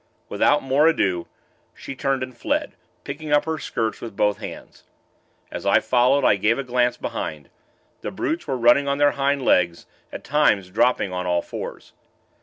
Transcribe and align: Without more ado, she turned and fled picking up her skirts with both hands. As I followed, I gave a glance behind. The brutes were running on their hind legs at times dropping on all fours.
Without 0.29 0.63
more 0.63 0.87
ado, 0.87 1.27
she 1.75 1.93
turned 1.95 2.23
and 2.23 2.35
fled 2.35 2.73
picking 3.03 3.31
up 3.31 3.45
her 3.45 3.59
skirts 3.59 4.01
with 4.01 4.15
both 4.17 4.39
hands. 4.39 4.83
As 5.51 5.63
I 5.63 5.79
followed, 5.79 6.25
I 6.25 6.37
gave 6.37 6.57
a 6.57 6.63
glance 6.63 6.97
behind. 6.97 7.49
The 8.01 8.09
brutes 8.09 8.47
were 8.47 8.57
running 8.57 8.87
on 8.87 8.97
their 8.97 9.11
hind 9.11 9.43
legs 9.45 9.85
at 10.11 10.23
times 10.23 10.71
dropping 10.71 11.13
on 11.13 11.27
all 11.27 11.43
fours. 11.43 11.93